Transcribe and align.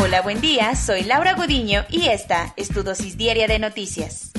Hola, 0.00 0.22
buen 0.22 0.40
día, 0.40 0.76
soy 0.76 1.02
Laura 1.02 1.34
Gudiño 1.34 1.84
y 1.90 2.06
esta 2.06 2.54
es 2.56 2.68
tu 2.68 2.84
dosis 2.84 3.16
diaria 3.16 3.48
de 3.48 3.58
noticias. 3.58 4.30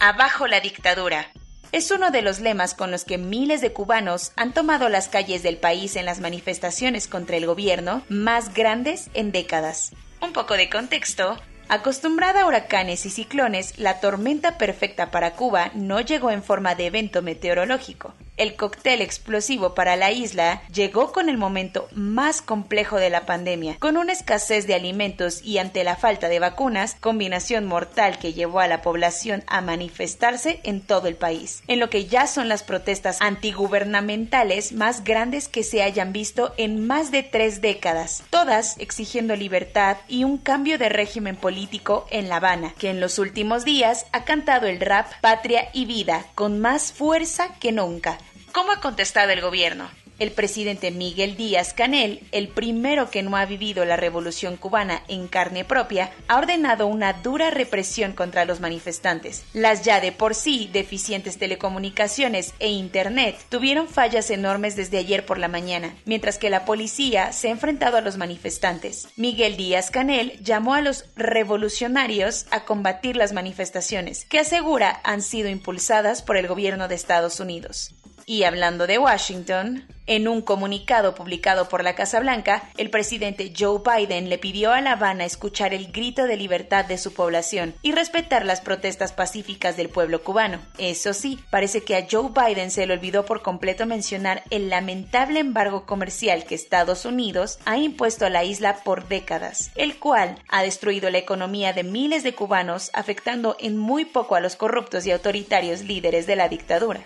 Abajo 0.00 0.48
la 0.48 0.58
dictadura. 0.58 1.30
Es 1.70 1.92
uno 1.92 2.10
de 2.10 2.20
los 2.20 2.40
lemas 2.40 2.74
con 2.74 2.90
los 2.90 3.04
que 3.04 3.16
miles 3.16 3.60
de 3.60 3.72
cubanos 3.72 4.32
han 4.34 4.52
tomado 4.52 4.88
las 4.88 5.08
calles 5.08 5.44
del 5.44 5.56
país 5.56 5.94
en 5.94 6.04
las 6.04 6.18
manifestaciones 6.18 7.06
contra 7.06 7.36
el 7.36 7.46
gobierno 7.46 8.02
más 8.08 8.52
grandes 8.52 9.08
en 9.14 9.30
décadas. 9.30 9.92
Un 10.20 10.32
poco 10.32 10.54
de 10.54 10.68
contexto. 10.68 11.38
Acostumbrada 11.68 12.42
a 12.42 12.46
huracanes 12.46 13.06
y 13.06 13.10
ciclones, 13.10 13.78
la 13.78 14.00
tormenta 14.00 14.58
perfecta 14.58 15.12
para 15.12 15.34
Cuba 15.34 15.70
no 15.74 16.00
llegó 16.00 16.32
en 16.32 16.42
forma 16.42 16.74
de 16.74 16.86
evento 16.86 17.22
meteorológico. 17.22 18.14
El 18.38 18.56
cóctel 18.56 19.02
explosivo 19.02 19.74
para 19.74 19.94
la 19.94 20.10
isla 20.10 20.62
llegó 20.72 21.12
con 21.12 21.28
el 21.28 21.36
momento 21.36 21.86
más 21.92 22.40
complejo 22.40 22.96
de 22.96 23.10
la 23.10 23.26
pandemia, 23.26 23.76
con 23.78 23.98
una 23.98 24.12
escasez 24.12 24.66
de 24.66 24.74
alimentos 24.74 25.42
y 25.44 25.58
ante 25.58 25.84
la 25.84 25.96
falta 25.96 26.28
de 26.28 26.38
vacunas, 26.38 26.96
combinación 26.98 27.66
mortal 27.66 28.18
que 28.18 28.32
llevó 28.32 28.60
a 28.60 28.68
la 28.68 28.80
población 28.80 29.44
a 29.48 29.60
manifestarse 29.60 30.60
en 30.64 30.80
todo 30.80 31.08
el 31.08 31.16
país, 31.16 31.62
en 31.68 31.78
lo 31.78 31.90
que 31.90 32.06
ya 32.06 32.26
son 32.26 32.48
las 32.48 32.62
protestas 32.62 33.18
antigubernamentales 33.20 34.72
más 34.72 35.04
grandes 35.04 35.48
que 35.48 35.62
se 35.62 35.82
hayan 35.82 36.14
visto 36.14 36.54
en 36.56 36.86
más 36.86 37.10
de 37.10 37.22
tres 37.22 37.60
décadas, 37.60 38.24
todas 38.30 38.78
exigiendo 38.78 39.36
libertad 39.36 39.98
y 40.08 40.24
un 40.24 40.38
cambio 40.38 40.78
de 40.78 40.88
régimen 40.88 41.36
político 41.36 42.06
en 42.10 42.30
La 42.30 42.36
Habana, 42.36 42.74
que 42.78 42.88
en 42.88 42.98
los 42.98 43.18
últimos 43.18 43.66
días 43.66 44.06
ha 44.12 44.24
cantado 44.24 44.68
el 44.68 44.80
rap 44.80 45.12
Patria 45.20 45.68
y 45.74 45.84
Vida 45.84 46.24
con 46.34 46.60
más 46.60 46.94
fuerza 46.94 47.52
que 47.60 47.72
nunca 47.72 48.18
¿Cómo 48.52 48.70
ha 48.72 48.80
contestado 48.80 49.30
el 49.30 49.40
gobierno? 49.40 49.88
El 50.18 50.30
presidente 50.30 50.90
Miguel 50.90 51.36
Díaz 51.36 51.72
Canel, 51.72 52.20
el 52.32 52.48
primero 52.48 53.10
que 53.10 53.22
no 53.22 53.34
ha 53.36 53.46
vivido 53.46 53.86
la 53.86 53.96
revolución 53.96 54.58
cubana 54.58 55.02
en 55.08 55.26
carne 55.26 55.64
propia, 55.64 56.12
ha 56.28 56.36
ordenado 56.36 56.86
una 56.86 57.14
dura 57.14 57.50
represión 57.50 58.12
contra 58.12 58.44
los 58.44 58.60
manifestantes. 58.60 59.42
Las 59.54 59.82
ya 59.84 60.02
de 60.02 60.12
por 60.12 60.34
sí 60.34 60.68
deficientes 60.70 61.38
telecomunicaciones 61.38 62.52
e 62.58 62.68
Internet 62.68 63.38
tuvieron 63.48 63.88
fallas 63.88 64.28
enormes 64.30 64.76
desde 64.76 64.98
ayer 64.98 65.24
por 65.24 65.38
la 65.38 65.48
mañana, 65.48 65.96
mientras 66.04 66.36
que 66.36 66.50
la 66.50 66.66
policía 66.66 67.32
se 67.32 67.48
ha 67.48 67.52
enfrentado 67.52 67.96
a 67.96 68.02
los 68.02 68.18
manifestantes. 68.18 69.08
Miguel 69.16 69.56
Díaz 69.56 69.90
Canel 69.90 70.38
llamó 70.42 70.74
a 70.74 70.82
los 70.82 71.06
revolucionarios 71.16 72.44
a 72.50 72.66
combatir 72.66 73.16
las 73.16 73.32
manifestaciones, 73.32 74.26
que 74.26 74.40
asegura 74.40 75.00
han 75.04 75.22
sido 75.22 75.48
impulsadas 75.48 76.20
por 76.22 76.36
el 76.36 76.48
gobierno 76.48 76.86
de 76.86 76.96
Estados 76.96 77.40
Unidos. 77.40 77.94
Y 78.26 78.44
hablando 78.44 78.86
de 78.86 78.98
Washington, 78.98 79.86
en 80.06 80.26
un 80.26 80.42
comunicado 80.42 81.14
publicado 81.14 81.68
por 81.68 81.84
la 81.84 81.94
Casa 81.94 82.20
Blanca, 82.20 82.68
el 82.76 82.90
presidente 82.90 83.52
Joe 83.56 83.80
Biden 83.84 84.28
le 84.28 84.38
pidió 84.38 84.72
a 84.72 84.80
La 84.80 84.92
Habana 84.92 85.24
escuchar 85.24 85.72
el 85.72 85.92
grito 85.92 86.24
de 86.24 86.36
libertad 86.36 86.84
de 86.84 86.98
su 86.98 87.14
población 87.14 87.74
y 87.82 87.92
respetar 87.92 88.44
las 88.44 88.60
protestas 88.60 89.12
pacíficas 89.12 89.76
del 89.76 89.88
pueblo 89.88 90.22
cubano. 90.22 90.58
Eso 90.78 91.14
sí, 91.14 91.38
parece 91.50 91.82
que 91.82 91.96
a 91.96 92.06
Joe 92.10 92.30
Biden 92.30 92.70
se 92.70 92.86
le 92.86 92.94
olvidó 92.94 93.24
por 93.24 93.42
completo 93.42 93.86
mencionar 93.86 94.42
el 94.50 94.70
lamentable 94.70 95.40
embargo 95.40 95.86
comercial 95.86 96.44
que 96.44 96.54
Estados 96.54 97.04
Unidos 97.04 97.58
ha 97.64 97.78
impuesto 97.78 98.26
a 98.26 98.30
la 98.30 98.44
isla 98.44 98.78
por 98.84 99.08
décadas, 99.08 99.70
el 99.76 99.98
cual 99.98 100.36
ha 100.48 100.62
destruido 100.62 101.10
la 101.10 101.18
economía 101.18 101.72
de 101.72 101.84
miles 101.84 102.22
de 102.22 102.34
cubanos, 102.34 102.90
afectando 102.92 103.56
en 103.60 103.78
muy 103.78 104.04
poco 104.04 104.34
a 104.34 104.40
los 104.40 104.56
corruptos 104.56 105.06
y 105.06 105.12
autoritarios 105.12 105.82
líderes 105.82 106.26
de 106.26 106.36
la 106.36 106.48
dictadura. 106.48 107.00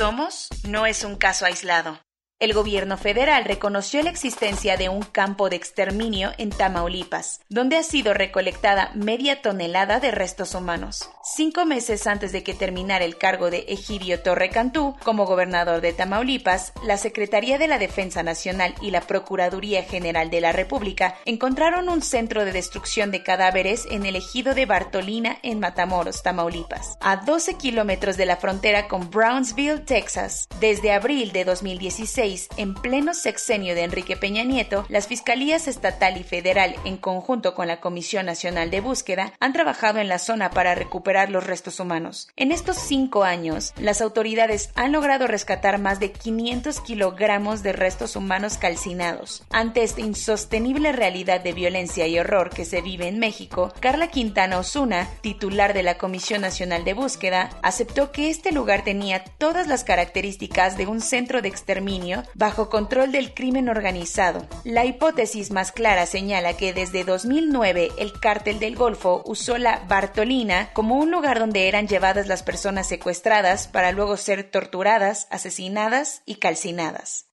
Somos 0.00 0.48
no 0.66 0.86
es 0.86 1.04
un 1.04 1.14
caso 1.16 1.44
aislado. 1.44 1.98
El 2.40 2.54
gobierno 2.54 2.96
federal 2.96 3.44
reconoció 3.44 4.02
la 4.02 4.08
existencia 4.08 4.78
de 4.78 4.88
un 4.88 5.02
campo 5.02 5.50
de 5.50 5.56
exterminio 5.56 6.32
en 6.38 6.48
Tamaulipas, 6.48 7.42
donde 7.50 7.76
ha 7.76 7.82
sido 7.82 8.14
recolectada 8.14 8.92
media 8.94 9.42
tonelada 9.42 10.00
de 10.00 10.10
restos 10.10 10.54
humanos. 10.54 11.10
Cinco 11.22 11.66
meses 11.66 12.06
antes 12.06 12.32
de 12.32 12.42
que 12.42 12.54
terminara 12.54 13.04
el 13.04 13.18
cargo 13.18 13.50
de 13.50 13.66
Egidio 13.68 14.22
Torre 14.22 14.48
Cantú 14.48 14.96
como 15.04 15.26
gobernador 15.26 15.82
de 15.82 15.92
Tamaulipas, 15.92 16.72
la 16.82 16.96
Secretaría 16.96 17.58
de 17.58 17.68
la 17.68 17.78
Defensa 17.78 18.22
Nacional 18.22 18.74
y 18.80 18.90
la 18.90 19.02
Procuraduría 19.02 19.82
General 19.82 20.30
de 20.30 20.40
la 20.40 20.52
República 20.52 21.16
encontraron 21.26 21.90
un 21.90 22.00
centro 22.00 22.46
de 22.46 22.52
destrucción 22.52 23.10
de 23.10 23.22
cadáveres 23.22 23.86
en 23.90 24.06
el 24.06 24.16
ejido 24.16 24.54
de 24.54 24.64
Bartolina 24.64 25.36
en 25.42 25.60
Matamoros, 25.60 26.22
Tamaulipas, 26.22 26.96
a 27.02 27.16
12 27.16 27.58
kilómetros 27.58 28.16
de 28.16 28.24
la 28.24 28.38
frontera 28.38 28.88
con 28.88 29.10
Brownsville, 29.10 29.84
Texas. 29.84 30.48
Desde 30.58 30.92
abril 30.92 31.32
de 31.32 31.44
2016, 31.44 32.29
en 32.56 32.74
pleno 32.74 33.12
sexenio 33.12 33.74
de 33.74 33.82
Enrique 33.82 34.16
Peña 34.16 34.44
Nieto, 34.44 34.86
las 34.88 35.08
fiscalías 35.08 35.66
estatal 35.66 36.16
y 36.16 36.22
federal, 36.22 36.76
en 36.84 36.96
conjunto 36.96 37.56
con 37.56 37.66
la 37.66 37.80
Comisión 37.80 38.26
Nacional 38.26 38.70
de 38.70 38.80
Búsqueda, 38.80 39.32
han 39.40 39.52
trabajado 39.52 39.98
en 39.98 40.08
la 40.08 40.20
zona 40.20 40.50
para 40.50 40.76
recuperar 40.76 41.30
los 41.30 41.44
restos 41.44 41.80
humanos. 41.80 42.28
En 42.36 42.52
estos 42.52 42.76
cinco 42.76 43.24
años, 43.24 43.72
las 43.78 44.00
autoridades 44.00 44.70
han 44.76 44.92
logrado 44.92 45.26
rescatar 45.26 45.78
más 45.80 45.98
de 45.98 46.12
500 46.12 46.80
kilogramos 46.80 47.64
de 47.64 47.72
restos 47.72 48.14
humanos 48.14 48.58
calcinados. 48.58 49.42
Ante 49.50 49.82
esta 49.82 50.00
insostenible 50.00 50.92
realidad 50.92 51.40
de 51.40 51.52
violencia 51.52 52.06
y 52.06 52.16
horror 52.16 52.50
que 52.50 52.64
se 52.64 52.80
vive 52.80 53.08
en 53.08 53.18
México, 53.18 53.72
Carla 53.80 54.06
Quintana 54.08 54.58
Osuna, 54.58 55.08
titular 55.20 55.74
de 55.74 55.82
la 55.82 55.98
Comisión 55.98 56.42
Nacional 56.42 56.84
de 56.84 56.94
Búsqueda, 56.94 57.50
aceptó 57.62 58.12
que 58.12 58.30
este 58.30 58.52
lugar 58.52 58.84
tenía 58.84 59.24
todas 59.24 59.66
las 59.66 59.82
características 59.82 60.76
de 60.76 60.86
un 60.86 61.00
centro 61.00 61.42
de 61.42 61.48
exterminio 61.48 62.19
bajo 62.34 62.68
control 62.68 63.12
del 63.12 63.34
crimen 63.34 63.68
organizado. 63.68 64.46
La 64.64 64.84
hipótesis 64.84 65.50
más 65.50 65.72
clara 65.72 66.06
señala 66.06 66.56
que 66.56 66.72
desde 66.72 67.04
2009 67.04 67.90
el 67.98 68.12
cártel 68.18 68.58
del 68.58 68.76
Golfo 68.76 69.22
usó 69.26 69.58
la 69.58 69.84
Bartolina 69.88 70.72
como 70.72 70.96
un 70.96 71.10
lugar 71.10 71.38
donde 71.38 71.68
eran 71.68 71.88
llevadas 71.88 72.26
las 72.26 72.42
personas 72.42 72.88
secuestradas 72.88 73.68
para 73.68 73.92
luego 73.92 74.16
ser 74.16 74.50
torturadas, 74.50 75.26
asesinadas 75.30 76.22
y 76.26 76.36
calcinadas. 76.36 77.26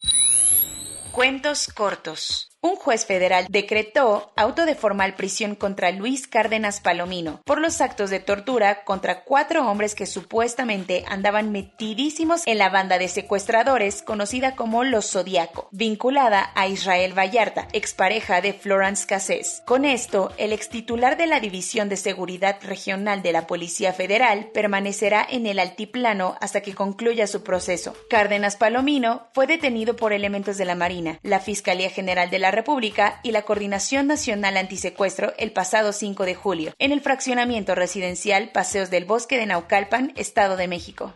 Cuentos 1.12 1.68
cortos. 1.68 2.47
Un 2.60 2.76
juez 2.76 3.06
federal 3.06 3.46
decretó 3.50 4.34
auto 4.36 4.66
de 4.66 4.74
formal 4.74 5.14
prisión 5.14 5.54
contra 5.54 5.92
Luis 5.92 6.28
Cárdenas 6.28 6.82
Palomino 6.82 7.40
por 7.46 7.62
los 7.62 7.82
actos 7.82 8.10
de 8.10 8.20
tortura 8.20 8.84
contra 8.84 9.24
cuatro 9.24 9.70
hombres 9.70 9.94
que 9.94 10.08
supuestamente 10.08 11.06
andaban 11.08 11.52
metidísimos 11.52 12.42
en 12.48 12.58
la 12.58 12.70
banda 12.70 12.98
de 12.98 13.10
secuestradores 13.10 14.02
conocida 14.02 14.56
como 14.56 14.84
Los 14.84 15.12
Zodiaco, 15.12 15.70
vinculada 15.72 16.52
a 16.56 16.68
Israel 16.68 17.16
Vallarta, 17.16 17.68
expareja 17.74 18.42
de 18.42 18.54
Florence 18.54 19.06
Cassés. 19.06 19.62
Con 19.68 19.86
esto, 19.86 20.34
el 20.38 20.52
ex 20.52 20.70
titular 20.70 21.16
de 21.16 21.28
la 21.28 21.40
División 21.40 21.90
de 21.90 21.98
Seguridad 21.98 22.58
Regional 22.64 23.22
de 23.22 23.34
la 23.34 23.46
Policía 23.46 23.94
Federal 23.94 24.50
permanecerá 24.52 25.28
en 25.30 25.46
el 25.46 25.60
altiplano 25.60 26.36
hasta 26.42 26.62
que 26.62 26.74
concluya 26.74 27.28
su 27.28 27.44
proceso. 27.44 27.96
Cárdenas 28.10 28.56
Palomino 28.56 29.28
fue 29.34 29.46
detenido 29.46 29.96
por 29.96 30.12
elementos 30.12 30.58
de 30.58 30.66
la 30.66 30.74
Marina, 30.74 31.20
la 31.22 31.40
Fiscalía 31.40 31.92
General 31.92 32.32
de 32.32 32.40
la 32.40 32.48
República 32.58 33.20
y 33.22 33.34
la 33.34 33.44
Coordinación 33.44 34.08
Nacional 34.08 34.58
Antisecuestro 34.58 35.32
el 35.38 35.52
pasado 35.52 35.94
5 35.94 36.26
de 36.26 36.34
julio, 36.34 36.74
en 36.80 36.92
el 36.92 37.02
fraccionamiento 37.02 37.76
residencial 37.76 38.50
Paseos 38.50 38.90
del 38.90 39.06
Bosque 39.06 39.38
de 39.38 39.46
Naucalpan, 39.46 40.12
Estado 40.16 40.58
de 40.58 40.68
México. 40.68 41.14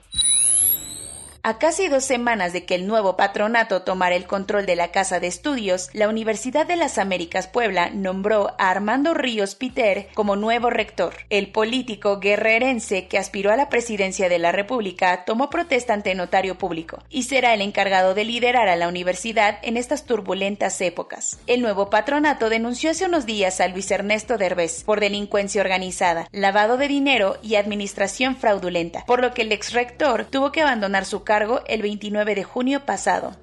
A 1.43 1.57
casi 1.57 1.88
dos 1.88 2.05
semanas 2.05 2.53
de 2.53 2.65
que 2.65 2.75
el 2.75 2.85
nuevo 2.85 3.17
patronato 3.17 3.81
tomara 3.81 4.15
el 4.15 4.27
control 4.27 4.67
de 4.67 4.75
la 4.75 4.91
Casa 4.91 5.19
de 5.19 5.25
Estudios, 5.25 5.89
la 5.91 6.07
Universidad 6.07 6.67
de 6.67 6.75
las 6.75 6.99
Américas 6.99 7.47
Puebla 7.47 7.89
nombró 7.89 8.53
a 8.59 8.69
Armando 8.69 9.15
Ríos 9.15 9.55
Piter 9.55 10.09
como 10.13 10.35
nuevo 10.35 10.69
rector. 10.69 11.15
El 11.31 11.51
político 11.51 12.19
guerrerense 12.19 13.07
que 13.07 13.17
aspiró 13.17 13.51
a 13.51 13.55
la 13.55 13.69
presidencia 13.69 14.29
de 14.29 14.38
la 14.38 14.51
República 14.51 15.25
tomó 15.25 15.49
protesta 15.49 15.95
ante 15.95 16.13
notario 16.13 16.59
público 16.59 16.99
y 17.09 17.23
será 17.23 17.55
el 17.55 17.61
encargado 17.61 18.13
de 18.13 18.23
liderar 18.23 18.69
a 18.69 18.75
la 18.75 18.88
universidad 18.88 19.57
en 19.63 19.77
estas 19.77 20.05
turbulentas 20.05 20.79
épocas. 20.79 21.39
El 21.47 21.63
nuevo 21.63 21.89
patronato 21.89 22.49
denunció 22.49 22.91
hace 22.91 23.05
unos 23.05 23.25
días 23.25 23.61
a 23.61 23.67
Luis 23.67 23.89
Ernesto 23.89 24.38
Derbez 24.38 24.83
por 24.83 24.99
delincuencia 24.99 25.61
organizada, 25.61 26.27
lavado 26.31 26.77
de 26.77 26.88
dinero 26.88 27.39
y 27.41 27.55
administración 27.55 28.35
fraudulenta, 28.35 29.05
por 29.07 29.21
lo 29.21 29.33
que 29.33 29.41
el 29.41 29.51
ex 29.51 29.73
rector 29.73 30.25
tuvo 30.25 30.51
que 30.51 30.61
abandonar 30.61 31.05
su 31.05 31.23
el 31.68 31.81
29 31.81 32.36
de 32.36 32.44
junio 32.44 32.86
pasado. 32.86 33.38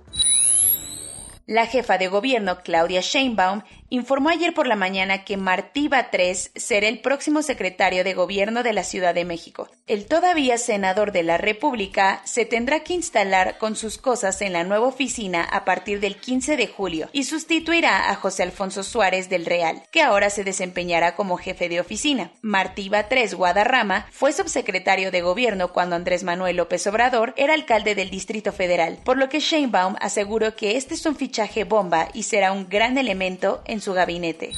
La 1.47 1.65
jefa 1.65 1.97
de 1.97 2.09
gobierno, 2.09 2.59
Claudia 2.63 3.01
Sheinbaum, 3.01 3.63
informó 3.91 4.29
ayer 4.29 4.53
por 4.53 4.67
la 4.67 4.77
mañana 4.77 5.25
que 5.25 5.37
Martí 5.37 5.89
Batres 5.89 6.51
será 6.55 6.89
el 6.89 7.01
próximo 7.01 7.43
secretario 7.43 8.05
de 8.05 8.15
gobierno 8.15 8.63
de 8.63 8.73
la 8.73 8.85
Ciudad 8.85 9.15
de 9.15 9.25
México. 9.25 9.69
El 9.87 10.07
todavía 10.07 10.59
senador 10.59 11.13
de 11.13 11.23
la 11.23 11.39
República 11.39 12.21
se 12.25 12.45
tendrá 12.45 12.81
que 12.81 12.93
instalar 12.93 13.57
con 13.59 13.77
sus 13.77 13.97
cosas 13.97 14.43
en 14.43 14.53
la 14.53 14.65
nueva 14.65 14.87
oficina 14.87 15.43
a 15.43 15.65
partir 15.65 16.01
del 16.01 16.17
15 16.17 16.57
de 16.57 16.67
julio 16.67 17.09
y 17.13 17.25
sustituirá 17.25 18.11
a 18.11 18.15
José 18.15 18.43
Alfonso 18.43 18.83
Suárez 18.83 19.29
del 19.31 19.47
Real, 19.47 19.83
que 19.91 20.03
ahora 20.03 20.31
se 20.31 20.45
desempeñará 20.45 21.17
como 21.17 21.39
jefe 21.39 21.69
de 21.69 21.81
oficina. 21.81 22.31
Martí 22.43 22.89
Batres 22.89 23.35
Guadarrama 23.35 24.07
fue 24.11 24.33
subsecretario 24.33 25.11
de 25.11 25.23
gobierno 25.23 25.73
cuando 25.73 25.97
Andrés 25.97 26.25
Manuel 26.25 26.57
López 26.57 26.87
Obrador 26.87 27.33
era 27.37 27.55
alcalde 27.55 27.95
del 27.95 28.11
Distrito 28.11 28.53
Federal, 28.53 28.99
por 29.05 29.17
lo 29.17 29.29
que 29.29 29.41
Sheinbaum 29.41 29.97
aseguró 30.01 30.55
que 30.55 30.77
este 30.77 30.95
es 30.95 31.07
un 31.07 31.17
fichaje 31.17 31.65
bomba 31.65 32.09
y 32.13 32.25
será 32.25 32.53
un 32.53 32.69
gran 32.69 32.99
elemento 32.99 33.63
en 33.65 33.78
su 33.81 33.93
gabinete. 33.93 34.53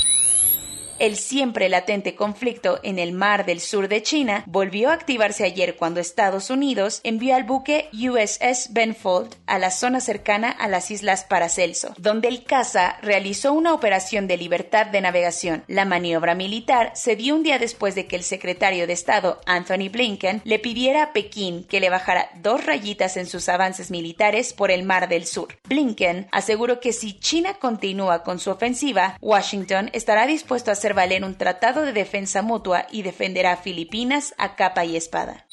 El 1.01 1.17
siempre 1.17 1.71
latente 1.71 2.15
conflicto 2.15 2.79
en 2.83 2.99
el 2.99 3.13
mar 3.13 3.47
del 3.47 3.61
sur 3.61 3.89
de 3.89 4.03
China 4.03 4.45
volvió 4.47 4.91
a 4.91 4.93
activarse 4.93 5.45
ayer 5.45 5.77
cuando 5.77 5.99
Estados 5.99 6.51
Unidos 6.51 7.01
envió 7.05 7.35
al 7.37 7.45
buque 7.45 7.89
USS 7.95 8.75
Benfold 8.75 9.35
a 9.47 9.59
la 9.59 9.71
zona 9.71 10.03
cercana 10.03 10.51
a 10.51 10.69
las 10.69 10.91
Islas 10.91 11.25
Paracelso, 11.25 11.95
donde 11.97 12.29
el 12.29 12.45
caza 12.45 12.99
realizó 13.01 13.55
una 13.55 13.73
operación 13.73 14.27
de 14.27 14.37
libertad 14.37 14.89
de 14.89 15.01
navegación. 15.01 15.65
La 15.69 15.87
maniobra 15.87 16.35
militar 16.35 16.93
se 16.95 17.17
dio 17.17 17.35
un 17.35 17.45
día 17.45 17.59
después 17.59 17.95
de 17.95 18.07
que 18.07 18.17
el 18.17 18.23
secretario 18.23 18.87
de 18.87 18.93
Estado 18.93 19.41
Anthony 19.47 19.89
Blinken 19.91 20.43
le 20.45 20.59
pidiera 20.59 21.05
a 21.05 21.13
Pekín 21.15 21.65
que 21.65 21.81
le 21.81 21.89
bajara 21.89 22.29
dos 22.43 22.67
rayitas 22.67 23.17
en 23.17 23.27
sus 23.27 23.49
avances 23.49 23.91
militares 23.91 24.53
por 24.53 24.71
el 24.71 24.83
mar 24.83 25.09
del 25.09 25.25
sur. 25.25 25.49
Blinken 25.67 26.29
aseguró 26.31 26.79
que 26.79 26.93
si 26.93 27.19
China 27.19 27.55
continúa 27.55 28.23
con 28.23 28.39
su 28.39 28.51
ofensiva, 28.51 29.17
Washington 29.23 29.89
estará 29.95 30.27
dispuesto 30.27 30.69
a 30.69 30.75
hacer 30.75 30.90
valer 30.95 31.25
un 31.25 31.37
tratado 31.37 31.83
de 31.83 31.93
defensa 31.93 32.43
mutua 32.43 32.87
y 32.91 33.03
defenderá 33.03 33.53
a 33.53 33.57
Filipinas 33.57 34.35
a 34.39 34.57
capa 34.57 34.85
y 34.85 34.97
espada. 34.97 35.47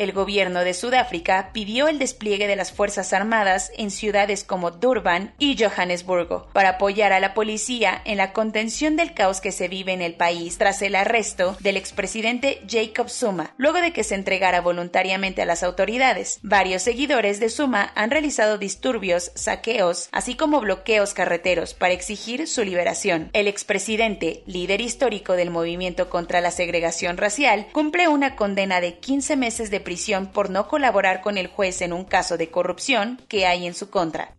El 0.00 0.12
gobierno 0.12 0.64
de 0.64 0.72
Sudáfrica 0.72 1.50
pidió 1.52 1.86
el 1.86 1.98
despliegue 1.98 2.46
de 2.46 2.56
las 2.56 2.72
Fuerzas 2.72 3.12
Armadas 3.12 3.70
en 3.76 3.90
ciudades 3.90 4.44
como 4.44 4.70
Durban 4.70 5.34
y 5.38 5.62
Johannesburgo 5.62 6.48
para 6.54 6.70
apoyar 6.70 7.12
a 7.12 7.20
la 7.20 7.34
policía 7.34 8.00
en 8.06 8.16
la 8.16 8.32
contención 8.32 8.96
del 8.96 9.12
caos 9.12 9.42
que 9.42 9.52
se 9.52 9.68
vive 9.68 9.92
en 9.92 10.00
el 10.00 10.14
país 10.14 10.56
tras 10.56 10.80
el 10.80 10.94
arresto 10.94 11.54
del 11.60 11.76
expresidente 11.76 12.62
Jacob 12.66 13.10
Zuma, 13.10 13.52
luego 13.58 13.82
de 13.82 13.92
que 13.92 14.02
se 14.02 14.14
entregara 14.14 14.62
voluntariamente 14.62 15.42
a 15.42 15.44
las 15.44 15.62
autoridades. 15.62 16.38
Varios 16.42 16.80
seguidores 16.80 17.38
de 17.38 17.50
Zuma 17.50 17.92
han 17.94 18.10
realizado 18.10 18.56
disturbios, 18.56 19.32
saqueos, 19.34 20.08
así 20.12 20.34
como 20.34 20.62
bloqueos 20.62 21.12
carreteros 21.12 21.74
para 21.74 21.92
exigir 21.92 22.48
su 22.48 22.64
liberación. 22.64 23.28
El 23.34 23.48
expresidente, 23.48 24.44
líder 24.46 24.80
histórico 24.80 25.34
del 25.34 25.50
movimiento 25.50 26.08
contra 26.08 26.40
la 26.40 26.52
segregación 26.52 27.18
racial, 27.18 27.66
cumple 27.72 28.08
una 28.08 28.34
condena 28.34 28.80
de 28.80 28.98
15 28.98 29.36
meses 29.36 29.70
de 29.70 29.80
prisión 29.80 29.89
por 30.32 30.50
no 30.50 30.68
colaborar 30.68 31.20
con 31.20 31.38
el 31.38 31.48
juez 31.48 31.82
en 31.82 31.92
un 31.92 32.04
caso 32.04 32.36
de 32.36 32.50
corrupción 32.50 33.20
que 33.28 33.46
hay 33.46 33.66
en 33.66 33.74
su 33.74 33.90
contra 33.90 34.34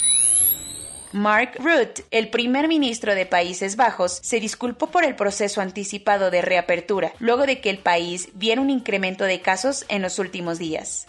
Mark 1.12 1.58
Rutte, 1.58 2.04
el 2.10 2.30
primer 2.30 2.68
ministro 2.68 3.14
de 3.14 3.26
Países 3.26 3.76
Bajos, 3.76 4.18
se 4.22 4.40
disculpó 4.40 4.86
por 4.86 5.04
el 5.04 5.14
proceso 5.14 5.60
anticipado 5.60 6.30
de 6.30 6.40
reapertura, 6.40 7.12
luego 7.18 7.44
de 7.44 7.60
que 7.60 7.68
el 7.68 7.78
país 7.78 8.30
viera 8.34 8.62
un 8.62 8.70
incremento 8.70 9.24
de 9.24 9.42
casos 9.42 9.84
en 9.88 10.00
los 10.00 10.18
últimos 10.18 10.58
días. 10.58 11.06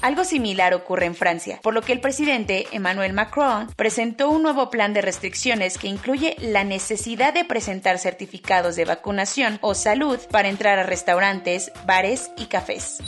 Algo 0.00 0.24
similar 0.24 0.74
ocurre 0.74 1.06
en 1.06 1.16
Francia, 1.16 1.58
por 1.60 1.74
lo 1.74 1.82
que 1.82 1.92
el 1.92 2.00
presidente 2.00 2.66
Emmanuel 2.70 3.12
Macron 3.12 3.68
presentó 3.74 4.30
un 4.30 4.44
nuevo 4.44 4.70
plan 4.70 4.94
de 4.94 5.02
restricciones 5.02 5.76
que 5.76 5.88
incluye 5.88 6.36
la 6.38 6.62
necesidad 6.62 7.34
de 7.34 7.44
presentar 7.44 7.98
certificados 7.98 8.76
de 8.76 8.84
vacunación 8.84 9.58
o 9.60 9.74
salud 9.74 10.20
para 10.30 10.48
entrar 10.48 10.78
a 10.78 10.84
restaurantes, 10.84 11.72
bares 11.84 12.30
y 12.36 12.46
cafés. 12.46 12.98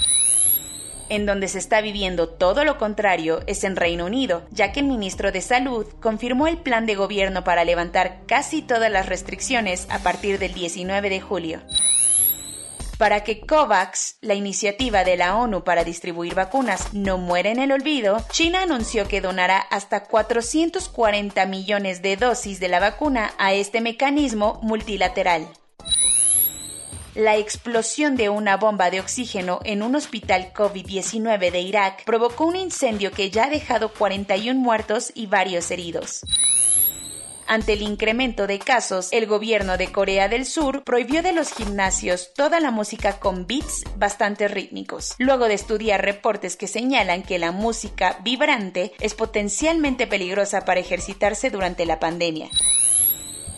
En 1.09 1.27
donde 1.27 1.47
se 1.47 1.59
está 1.59 1.81
viviendo 1.81 2.29
todo 2.29 2.65
lo 2.65 2.77
contrario 2.77 3.41
es 3.47 3.63
en 3.63 3.77
Reino 3.77 4.07
Unido, 4.07 4.45
ya 4.51 4.73
que 4.73 4.81
el 4.81 4.87
ministro 4.87 5.31
de 5.31 5.43
Salud 5.43 5.87
confirmó 6.01 6.49
el 6.49 6.59
plan 6.59 6.87
de 6.87 6.97
gobierno 6.97 7.45
para 7.45 7.65
levantar 7.65 8.21
casi 8.27 8.63
todas 8.63 8.91
las 8.91 9.07
restricciones 9.07 9.87
a 9.91 10.01
partir 10.01 10.41
del 10.41 10.55
19 10.55 11.09
de 11.09 11.21
julio. 11.21 11.61
Para 13.01 13.25
que 13.25 13.41
COVAX, 13.41 14.19
la 14.21 14.35
iniciativa 14.35 15.05
de 15.05 15.17
la 15.17 15.35
ONU 15.35 15.65
para 15.65 15.85
distribuir 15.85 16.35
vacunas, 16.35 16.93
no 16.93 17.17
muera 17.17 17.49
en 17.49 17.59
el 17.59 17.73
olvido, 17.73 18.23
China 18.31 18.61
anunció 18.61 19.09
que 19.09 19.23
donará 19.23 19.57
hasta 19.59 20.05
440 20.05 21.47
millones 21.47 22.03
de 22.03 22.19
dosis 22.19 22.61
de 22.61 22.69
la 22.69 22.79
vacuna 22.79 23.33
a 23.39 23.55
este 23.55 23.81
mecanismo 23.81 24.61
multilateral. 24.63 25.49
La 27.15 27.39
explosión 27.39 28.17
de 28.17 28.29
una 28.29 28.59
bomba 28.59 28.91
de 28.91 29.01
oxígeno 29.01 29.61
en 29.65 29.83
un 29.83 29.95
hospital 29.95 30.53
COVID-19 30.53 31.51
de 31.51 31.61
Irak 31.61 32.05
provocó 32.05 32.45
un 32.45 32.57
incendio 32.57 33.13
que 33.13 33.31
ya 33.31 33.45
ha 33.45 33.49
dejado 33.49 33.95
41 33.95 34.61
muertos 34.61 35.11
y 35.15 35.25
varios 35.25 35.71
heridos. 35.71 36.21
Ante 37.51 37.73
el 37.73 37.83
incremento 37.83 38.47
de 38.47 38.61
casos, 38.61 39.09
el 39.11 39.27
gobierno 39.27 39.77
de 39.77 39.91
Corea 39.91 40.29
del 40.29 40.47
Sur 40.47 40.85
prohibió 40.85 41.21
de 41.21 41.33
los 41.33 41.53
gimnasios 41.53 42.33
toda 42.33 42.61
la 42.61 42.71
música 42.71 43.19
con 43.19 43.49
beats 43.49 43.83
bastante 43.97 44.47
rítmicos, 44.47 45.17
luego 45.19 45.49
de 45.49 45.55
estudiar 45.55 46.05
reportes 46.05 46.55
que 46.55 46.69
señalan 46.69 47.25
que 47.25 47.41
la 47.41 47.51
música 47.51 48.21
vibrante 48.23 48.93
es 49.01 49.15
potencialmente 49.15 50.07
peligrosa 50.07 50.65
para 50.65 50.79
ejercitarse 50.79 51.51
durante 51.51 51.87
la 51.87 51.99
pandemia. 51.99 52.49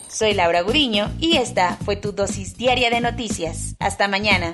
Soy 0.07 0.33
Laura 0.33 0.61
Guriño 0.61 1.11
y 1.19 1.37
esta 1.37 1.77
fue 1.85 1.95
tu 1.95 2.13
dosis 2.13 2.57
diaria 2.57 2.89
de 2.89 2.99
noticias. 2.99 3.75
Hasta 3.77 4.07
mañana. 4.07 4.53